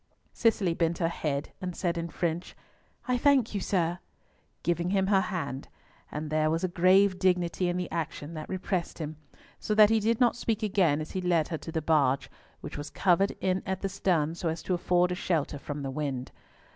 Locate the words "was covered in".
12.79-13.61